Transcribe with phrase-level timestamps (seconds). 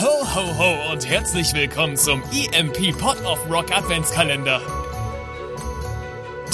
[0.00, 4.60] Ho, ho, ho und herzlich willkommen zum EMP Pot of Rock Adventskalender.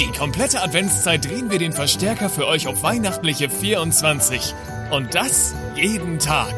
[0.00, 4.54] Die komplette Adventszeit drehen wir den Verstärker für euch auf weihnachtliche 24.
[4.92, 6.54] Und das jeden Tag.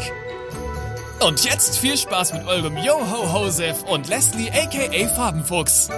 [1.27, 5.89] Und jetzt viel Spaß mit eurem Yo-Ho-Hosef und Leslie aka Farbenfuchs.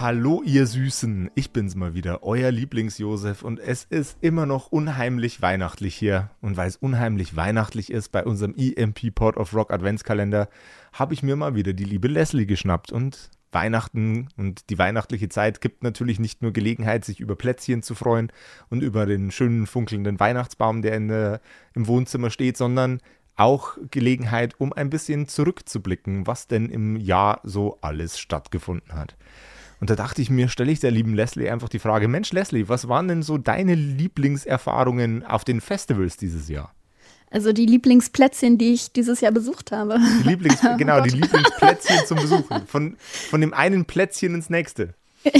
[0.00, 5.42] Hallo ihr Süßen, ich bin's mal wieder, euer Lieblings-Josef und es ist immer noch unheimlich
[5.42, 6.30] weihnachtlich hier.
[6.40, 10.48] Und weil es unheimlich weihnachtlich ist bei unserem EMP Port of Rock Adventskalender,
[10.94, 15.60] habe ich mir mal wieder die liebe Leslie geschnappt und Weihnachten und die weihnachtliche Zeit
[15.60, 18.32] gibt natürlich nicht nur Gelegenheit, sich über Plätzchen zu freuen
[18.70, 21.42] und über den schönen funkelnden Weihnachtsbaum, der in der,
[21.74, 23.02] im Wohnzimmer steht, sondern
[23.36, 29.14] auch Gelegenheit, um ein bisschen zurückzublicken, was denn im Jahr so alles stattgefunden hat.
[29.80, 32.68] Und da dachte ich mir, stelle ich der lieben Leslie einfach die Frage, Mensch Leslie,
[32.68, 36.74] was waren denn so deine Lieblingserfahrungen auf den Festivals dieses Jahr?
[37.30, 39.98] Also die Lieblingsplätzchen, die ich dieses Jahr besucht habe.
[40.22, 42.66] Die Lieblings, oh genau, die Lieblingsplätzchen zum Besuchen.
[42.66, 44.94] Von, von dem einen Plätzchen ins nächste.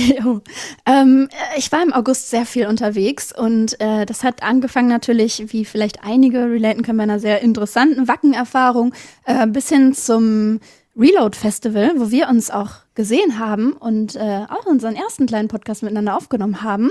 [0.86, 5.64] ähm, ich war im August sehr viel unterwegs und äh, das hat angefangen natürlich, wie
[5.64, 8.94] vielleicht einige relaten können, bei einer sehr interessanten Wackenerfahrung
[9.25, 10.60] äh, bis hin zum
[10.96, 15.82] Reload Festival, wo wir uns auch gesehen haben und äh, auch unseren ersten kleinen Podcast
[15.82, 16.91] miteinander aufgenommen haben.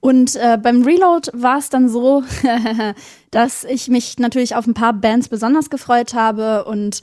[0.00, 2.22] Und äh, beim Reload war es dann so,
[3.30, 7.00] dass ich mich natürlich auf ein paar Bands besonders gefreut habe und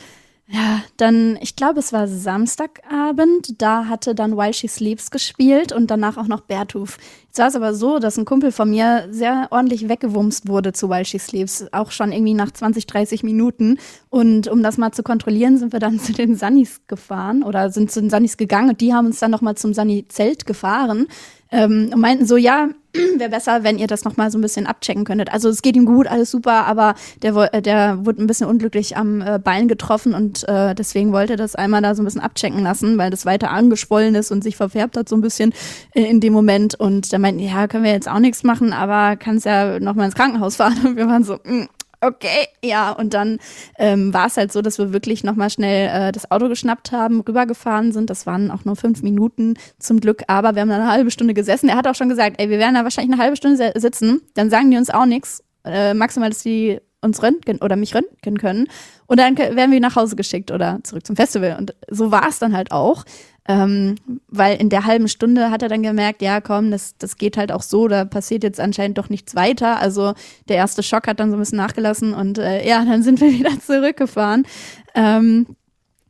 [0.48, 5.90] ja, dann, ich glaube, es war Samstagabend, da hatte dann While She Sleeps gespielt und
[5.90, 6.98] danach auch noch Bertuf.
[7.26, 10.88] Jetzt war es aber so, dass ein Kumpel von mir sehr ordentlich weggewumst wurde zu
[10.88, 13.80] While She Sleeps, auch schon irgendwie nach 20, 30 Minuten.
[14.10, 17.92] Und um das mal zu kontrollieren, sind wir dann zu den Sunnis gefahren oder sind
[17.92, 21.08] zu den Sunnis gegangen und die haben uns dann nochmal zum Sunny-Zelt gefahren
[21.56, 22.70] ähm, und meinten so, ja,
[23.18, 25.32] wäre besser, wenn ihr das nochmal so ein bisschen abchecken könntet.
[25.32, 28.98] Also es geht ihm gut, alles super, aber der, äh, der wurde ein bisschen unglücklich
[28.98, 32.22] am äh, Bein getroffen und äh, deswegen wollte er das einmal da so ein bisschen
[32.22, 35.54] abchecken lassen, weil das weiter angeschwollen ist und sich verfärbt hat so ein bisschen
[35.94, 36.76] in, in dem Moment.
[36.76, 40.16] Und da meinten, ja, können wir jetzt auch nichts machen, aber kannst ja nochmal ins
[40.16, 40.78] Krankenhaus fahren.
[40.86, 41.68] Und wir waren so, mh, mm,
[42.06, 42.92] okay, ja.
[42.92, 43.40] Und dann
[43.78, 47.22] ähm, war es halt so, dass wir wirklich nochmal schnell äh, das Auto geschnappt haben,
[47.22, 48.10] rübergefahren sind.
[48.10, 51.34] Das waren auch nur fünf Minuten zum Glück, aber wir haben dann eine halbe Stunde
[51.34, 51.70] gesessen.
[51.70, 54.22] Er hat auch schon gesagt, ey, wir werden da wahrscheinlich eine halbe Stunde sitzen.
[54.34, 55.44] Dann sagen die uns auch nichts.
[55.64, 58.68] Äh, maximal, dass die uns röntgen oder mich röntgen können.
[59.08, 61.56] Und dann werden wir nach Hause geschickt oder zurück zum Festival.
[61.58, 63.06] Und so war es dann halt auch.
[63.48, 63.96] Ähm,
[64.28, 67.52] weil in der halben Stunde hat er dann gemerkt, ja komm, das, das geht halt
[67.52, 69.80] auch so, da passiert jetzt anscheinend doch nichts weiter.
[69.80, 70.14] Also
[70.50, 73.32] der erste Schock hat dann so ein bisschen nachgelassen und äh, ja, dann sind wir
[73.32, 74.48] wieder zurückgefahren.
[74.96, 75.48] Ähm,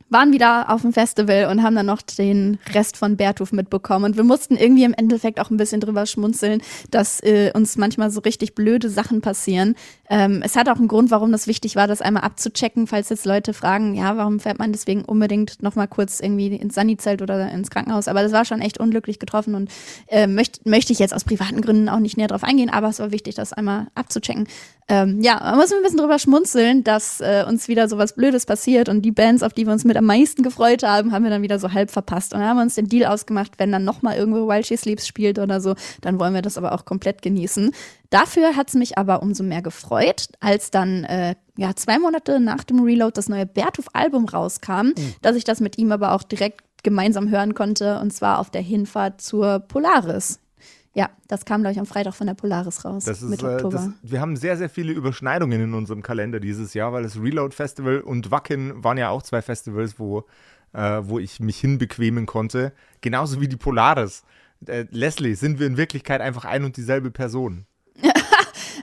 [0.08, 4.04] waren wieder auf dem Festival und haben dann noch den Rest von Bertuf mitbekommen.
[4.04, 8.10] Und wir mussten irgendwie im Endeffekt auch ein bisschen drüber schmunzeln, dass äh, uns manchmal
[8.10, 9.74] so richtig blöde Sachen passieren.
[10.08, 13.26] Ähm, es hat auch einen Grund, warum das wichtig war, das einmal abzuchecken, falls jetzt
[13.26, 17.70] Leute fragen, ja, warum fährt man deswegen unbedingt nochmal kurz irgendwie ins Sani-Zelt oder ins
[17.70, 18.06] Krankenhaus.
[18.06, 19.70] Aber das war schon echt unglücklich getroffen und
[20.06, 23.10] äh, möchte ich jetzt aus privaten Gründen auch nicht näher drauf eingehen, aber es war
[23.10, 24.46] wichtig, das einmal abzuchecken.
[24.88, 28.46] Ähm, ja, man muss ein bisschen drüber schmunzeln, dass äh, uns wieder so was Blödes
[28.46, 31.30] passiert und die Bands, auf die wir uns mit am meisten gefreut haben, haben wir
[31.30, 32.32] dann wieder so halb verpasst.
[32.32, 35.06] Und dann haben wir uns den Deal ausgemacht, wenn dann nochmal irgendwo While She Sleeps
[35.06, 37.72] spielt oder so, dann wollen wir das aber auch komplett genießen.
[38.10, 42.62] Dafür hat es mich aber umso mehr gefreut, als dann äh, ja zwei Monate nach
[42.62, 45.14] dem Reload das neue Bertuf-Album rauskam, mhm.
[45.20, 48.62] dass ich das mit ihm aber auch direkt gemeinsam hören konnte und zwar auf der
[48.62, 50.38] Hinfahrt zur Polaris
[50.96, 53.04] ja, das kam, glaube ich, am Freitag von der Polaris raus.
[53.04, 53.76] Das ist, Mitte Oktober.
[53.76, 57.54] Das, wir haben sehr, sehr viele Überschneidungen in unserem Kalender dieses Jahr, weil das Reload
[57.54, 60.24] Festival und Wacken waren ja auch zwei Festivals, wo,
[60.72, 62.72] äh, wo ich mich hinbequemen konnte.
[63.02, 64.22] Genauso wie die Polaris.
[64.66, 67.66] Äh, Leslie, sind wir in Wirklichkeit einfach ein und dieselbe Person?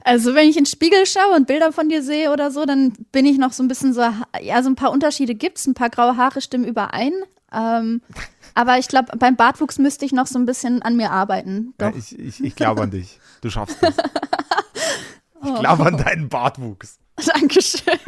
[0.05, 2.91] Also wenn ich in den Spiegel schaue und Bilder von dir sehe oder so, dann
[3.13, 4.01] bin ich noch so ein bisschen so,
[4.41, 7.13] ja, so ein paar Unterschiede gibt es, ein paar graue Haare stimmen überein.
[7.53, 8.01] Ähm,
[8.55, 11.73] aber ich glaube, beim Bartwuchs müsste ich noch so ein bisschen an mir arbeiten.
[11.79, 13.19] Ja, ich, ich, ich glaube an dich.
[13.41, 13.95] Du schaffst es.
[15.45, 16.99] Ich glaube an deinen Bartwuchs.
[17.25, 17.99] Dankeschön.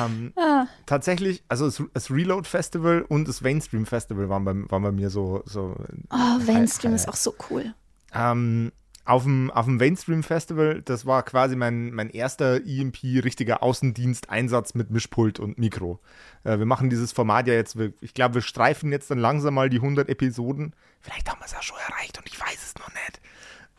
[0.00, 0.66] Ähm, ah.
[0.86, 5.10] Tatsächlich, also das, das, Reload Festival und das Mainstream Festival waren bei, waren bei mir
[5.10, 5.42] so.
[5.46, 5.76] so
[6.10, 7.74] oh, Mainstream ist auch so cool.
[8.12, 8.72] Ähm,
[9.08, 14.74] auf dem, auf dem Mainstream Festival, das war quasi mein, mein erster EMP richtiger Außendiensteinsatz
[14.74, 15.98] mit Mischpult und Mikro.
[16.44, 19.70] Äh, wir machen dieses Format ja jetzt, ich glaube, wir streifen jetzt dann langsam mal
[19.70, 20.74] die 100 Episoden.
[21.00, 23.20] Vielleicht haben wir es ja schon erreicht und ich weiß es noch nicht.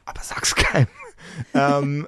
[0.05, 0.87] Aber sag's keinem.
[1.53, 2.07] ähm,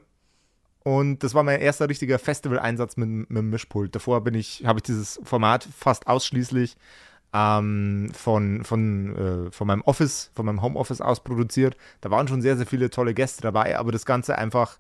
[0.82, 3.94] und das war mein erster richtiger Festival-Einsatz mit, mit dem Mischpult.
[3.94, 6.76] Davor ich, habe ich dieses Format fast ausschließlich
[7.34, 11.78] ähm, von, von, äh, von meinem Office, von meinem Homeoffice aus produziert.
[12.02, 14.78] Da waren schon sehr, sehr viele tolle Gäste dabei, aber das Ganze einfach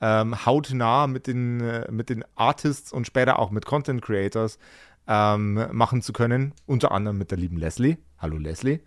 [0.00, 4.58] ähm, hautnah mit den, äh, mit den Artists und später auch mit Content Creators
[5.06, 6.54] ähm, machen zu können.
[6.66, 7.98] Unter anderem mit der lieben Leslie.
[8.18, 8.80] Hallo Leslie.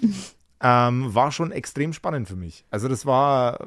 [0.62, 2.64] ähm, war schon extrem spannend für mich.
[2.70, 3.66] Also das war,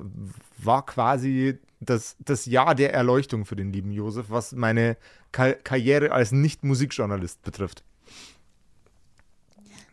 [0.57, 4.98] war quasi das, das Jahr der Erleuchtung für den lieben Josef, was meine
[5.31, 7.84] Ka Karriere als Nicht-Musikjournalist betrifft.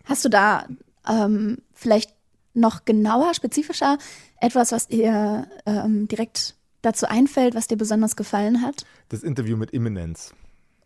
[0.05, 0.67] Hast du da
[1.09, 2.13] ähm, vielleicht
[2.55, 3.99] noch genauer, spezifischer
[4.41, 8.85] etwas, was dir ähm, direkt dazu einfällt, was dir besonders gefallen hat?
[9.09, 10.35] Das Interview mit Imminence.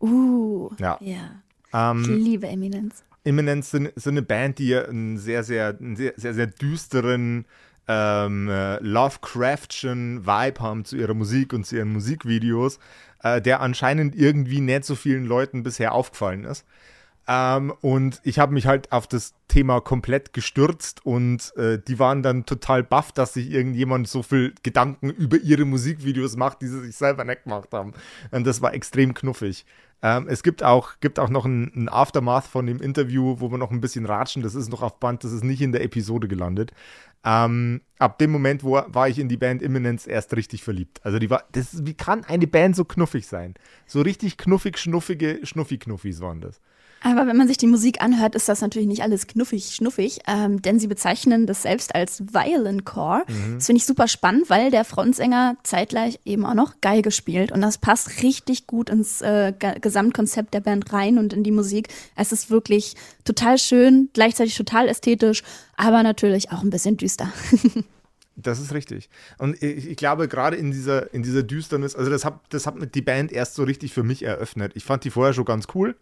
[0.00, 0.98] Uh, ja.
[1.00, 1.42] ja.
[1.72, 3.02] Ähm, ich liebe Eminence.
[3.24, 7.46] Imminence sind, sind eine Band, die einen sehr, sehr, einen sehr, sehr, sehr düsteren
[7.88, 12.78] ähm, äh, Lovecraftschen Vibe haben zu ihrer Musik und zu ihren Musikvideos,
[13.22, 16.64] äh, der anscheinend irgendwie nicht so vielen Leuten bisher aufgefallen ist.
[17.28, 22.22] Ähm, und ich habe mich halt auf das Thema komplett gestürzt und äh, die waren
[22.22, 26.80] dann total baff, dass sich irgendjemand so viel Gedanken über ihre Musikvideos macht, die sie
[26.80, 27.94] sich selber nicht gemacht haben.
[28.30, 29.66] Und das war extrem knuffig.
[30.02, 33.58] Ähm, es gibt auch, gibt auch noch ein, ein, Aftermath von dem Interview, wo wir
[33.58, 34.42] noch ein bisschen ratschen.
[34.42, 36.72] Das ist noch auf Band, das ist nicht in der Episode gelandet.
[37.24, 41.00] Ähm, ab dem Moment, wo war ich in die Band Imminence erst richtig verliebt.
[41.02, 43.54] Also die war, das, wie kann eine Band so knuffig sein?
[43.86, 46.60] So richtig knuffig, schnuffige Schnuffi-Knuffis waren das.
[47.02, 50.60] Aber wenn man sich die Musik anhört, ist das natürlich nicht alles knuffig, schnuffig, ähm,
[50.62, 53.22] denn sie bezeichnen das selbst als Violent Core.
[53.28, 53.56] Mhm.
[53.56, 57.60] Das finde ich super spannend, weil der Frontsänger zeitgleich eben auch noch Geige spielt und
[57.60, 61.88] das passt richtig gut ins äh, Gesamtkonzept der Band rein und in die Musik.
[62.16, 65.42] Es ist wirklich total schön, gleichzeitig total ästhetisch,
[65.76, 67.32] aber natürlich auch ein bisschen düster.
[68.38, 69.08] Das ist richtig.
[69.38, 72.94] Und ich, ich, glaube, gerade in dieser, in dieser Düsternis, also das hat, das hat
[72.94, 74.72] die Band erst so richtig für mich eröffnet.
[74.74, 75.96] Ich fand die vorher schon ganz cool.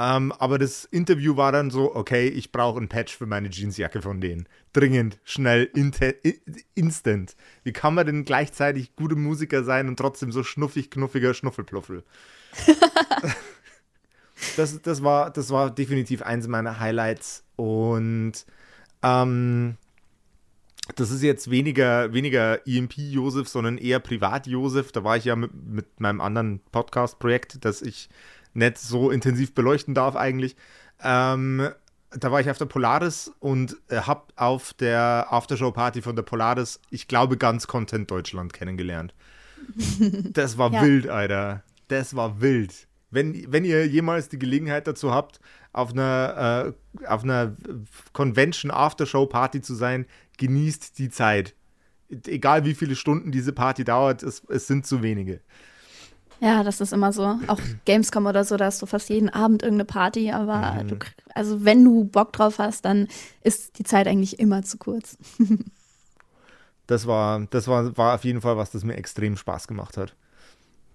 [0.00, 4.00] Ähm, aber das Interview war dann so, okay, ich brauche ein Patch für meine Jeansjacke
[4.00, 4.48] von denen.
[4.72, 5.68] Dringend, schnell,
[6.74, 7.34] instant.
[7.64, 12.04] Wie kann man denn gleichzeitig gute Musiker sein und trotzdem so schnuffig, knuffiger Schnuffelpluffel?
[14.56, 17.42] das, das, war, das war definitiv eins meiner Highlights.
[17.56, 18.46] Und
[19.02, 19.78] ähm,
[20.94, 24.92] das ist jetzt weniger, weniger EMP-Josef, sondern eher Privat-Josef.
[24.92, 28.08] Da war ich ja mit, mit meinem anderen Podcast-Projekt, das ich
[28.54, 30.56] nicht so intensiv beleuchten darf eigentlich.
[31.02, 31.68] Ähm,
[32.10, 36.80] da war ich auf der Polaris und äh, habe auf der Aftershow-Party von der Polaris,
[36.90, 39.14] ich glaube, ganz Content Deutschland kennengelernt.
[40.32, 40.82] Das war ja.
[40.82, 41.62] wild, Alter.
[41.88, 42.86] Das war wild.
[43.10, 45.40] Wenn, wenn ihr jemals die Gelegenheit dazu habt,
[45.72, 47.56] auf einer, äh, auf einer
[48.12, 50.06] Convention Aftershow Party zu sein,
[50.38, 51.54] genießt die Zeit.
[52.26, 55.40] Egal wie viele Stunden diese Party dauert, es, es sind zu wenige.
[56.40, 57.38] Ja, das ist immer so.
[57.46, 60.88] Auch Gamescom oder so, da hast du fast jeden Abend irgendeine Party, aber mhm.
[60.88, 60.96] du,
[61.34, 63.08] also wenn du Bock drauf hast, dann
[63.42, 65.18] ist die Zeit eigentlich immer zu kurz.
[66.86, 70.14] das war, das war, war auf jeden Fall was, das mir extrem Spaß gemacht hat.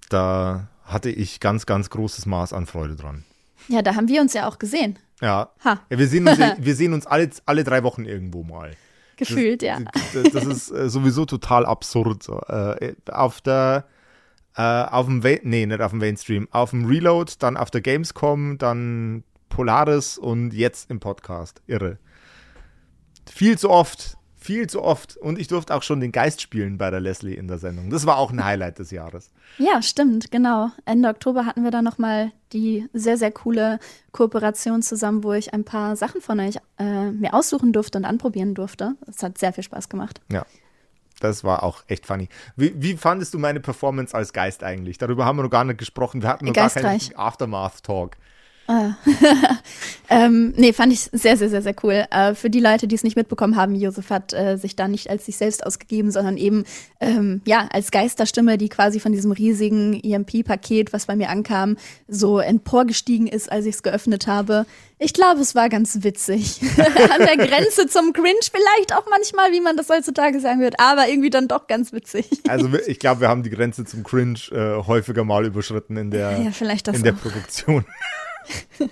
[0.10, 3.24] Da hatte ich ganz, ganz großes Maß an Freude dran.
[3.68, 5.00] Ja, da haben wir uns ja auch gesehen.
[5.22, 5.52] Ja.
[5.64, 8.76] ja wir sehen uns, wir sehen uns alle, alle drei Wochen irgendwo mal.
[9.16, 9.80] Gefühlt, das, ja.
[10.14, 12.28] Das, das ist äh, sowieso total absurd.
[12.48, 13.86] Äh, auf der
[14.56, 17.82] äh, auf dem, Va nee, nicht auf dem Mainstream, auf dem Reload, dann auf der
[17.82, 21.62] Gamescom, dann Polaris und jetzt im Podcast.
[21.68, 21.98] Irre.
[23.30, 25.16] Viel zu oft, viel zu oft.
[25.18, 27.90] Und ich durfte auch schon den Geist spielen bei der Leslie in der Sendung.
[27.90, 29.32] Das war auch ein Highlight des Jahres.
[29.58, 30.72] Ja, stimmt, genau.
[30.86, 33.80] Ende Oktober hatten wir dann nochmal die sehr, sehr coole
[34.12, 38.54] Kooperation zusammen, wo ich ein paar Sachen von euch äh, mir aussuchen durfte und anprobieren
[38.54, 38.96] durfte.
[39.08, 40.20] Es hat sehr viel Spaß gemacht.
[40.32, 40.46] Ja,
[41.20, 42.30] das war auch echt funny.
[42.56, 44.98] Wie, wie, fandest du meine Performance als Geist eigentlich?
[44.98, 46.22] Darüber haben wir noch gar nicht gesprochen.
[46.22, 46.84] Wir hatten noch Geistreich.
[46.84, 48.18] gar keinen Aftermath-Talk.
[48.66, 48.94] Ah.
[50.10, 52.06] ähm, nee, fand ich sehr, sehr, sehr, sehr cool.
[52.10, 55.10] Äh, für die Leute, die es nicht mitbekommen haben, Josef hat äh, sich da nicht
[55.10, 56.64] als sich selbst ausgegeben, sondern eben
[57.02, 61.76] ähm, ja als Geisterstimme, die quasi von diesem riesigen EMP-Paket, was bei mir ankam,
[62.08, 64.66] so emporgestiegen ist, als ich es geöffnet habe.
[64.98, 66.62] Ich glaube, es war ganz witzig.
[66.78, 71.10] An der Grenze zum Cringe vielleicht auch manchmal, wie man das heutzutage sagen wird, aber
[71.10, 72.30] irgendwie dann doch ganz witzig.
[72.48, 76.32] Also ich glaube, wir haben die Grenze zum Cringe äh, häufiger mal überschritten in der,
[76.32, 77.84] ja, in der Produktion.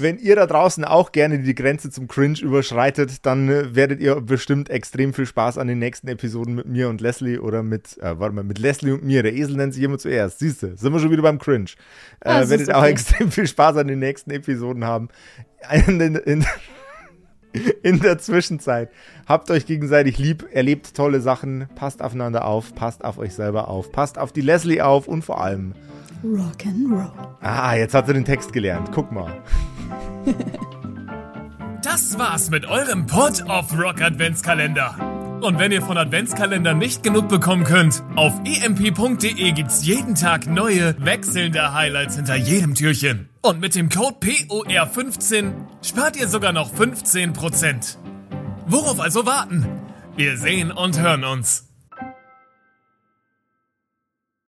[0.00, 4.20] Wenn ihr da draußen auch gerne die Grenze zum Cringe überschreitet, dann äh, werdet ihr
[4.20, 8.16] bestimmt extrem viel Spaß an den nächsten Episoden mit mir und Leslie oder mit, äh,
[8.18, 9.24] warte mal, mit Leslie und mir.
[9.24, 10.38] Der Esel nennt sich immer zuerst.
[10.38, 11.70] Siehst du, sind wir schon wieder beim Cringe.
[12.20, 12.78] Äh, ah, werdet okay.
[12.78, 15.08] auch extrem viel Spaß an den nächsten Episoden haben.
[15.88, 16.46] In, in,
[17.82, 18.90] in, der Zwischenzeit
[19.26, 23.92] habt euch gegenseitig lieb, erlebt tolle Sachen, passt aufeinander auf, passt auf euch selber auf,
[23.92, 25.74] passt auf die Leslie auf und vor allem
[26.24, 27.12] Rock and Roll.
[27.40, 28.90] Ah, jetzt hat sie den Text gelernt.
[28.92, 29.40] Guck mal.
[31.82, 34.96] das war's mit eurem Pod of Rock Adventskalender.
[35.40, 40.96] Und wenn ihr von Adventskalendern nicht genug bekommen könnt, auf emp.de gibt's jeden Tag neue,
[40.98, 43.27] wechselnde Highlights hinter jedem Türchen.
[43.40, 45.52] Und mit dem Code POR15
[45.82, 47.96] spart ihr sogar noch 15%.
[48.66, 49.66] Worauf also warten?
[50.16, 51.67] Wir sehen und hören uns.